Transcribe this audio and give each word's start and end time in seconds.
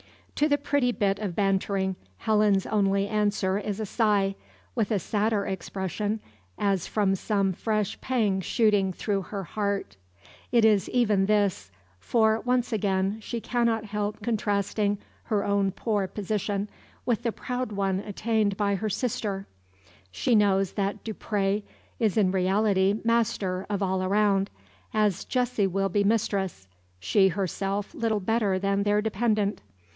To 0.35 0.49
the 0.49 0.57
pretty 0.57 0.91
bit 0.91 1.19
of 1.19 1.35
bantering 1.35 1.95
Helen's 2.17 2.65
only 2.65 3.07
answer 3.07 3.59
is 3.59 3.79
a 3.79 3.85
sigh, 3.85 4.33
with 4.73 4.89
a 4.89 4.97
sadder 4.97 5.45
expression, 5.45 6.19
as 6.57 6.87
from 6.87 7.13
some 7.13 7.53
fresh 7.53 8.01
pang 8.01 8.41
shooting 8.41 8.91
through 8.91 9.21
her 9.21 9.43
heart. 9.43 9.97
It 10.51 10.65
is 10.65 10.89
even 10.89 11.27
this; 11.27 11.69
for, 11.99 12.39
once 12.39 12.73
again, 12.73 13.19
she 13.21 13.39
cannot 13.39 13.85
help 13.85 14.23
contrasting 14.23 14.97
her 15.25 15.45
own 15.45 15.69
poor 15.71 16.07
position 16.07 16.67
with 17.05 17.21
the 17.21 17.31
proud 17.31 17.71
one 17.71 17.99
attained 17.99 18.57
by 18.57 18.73
her 18.73 18.89
sister. 18.89 19.45
She 20.09 20.33
knows 20.33 20.71
that 20.73 21.03
Dupre 21.03 21.61
is 21.99 22.17
in 22.17 22.31
reality 22.31 22.99
master 23.03 23.67
of 23.69 23.83
all 23.83 24.01
around, 24.01 24.49
as 24.95 25.23
Jessie 25.23 25.67
will 25.67 25.89
be 25.89 26.03
mistress, 26.03 26.67
she 26.99 27.27
herself 27.27 27.93
little 27.93 28.19
better 28.19 28.57
than 28.57 28.81
their 28.81 29.03
dependant. 29.03 29.61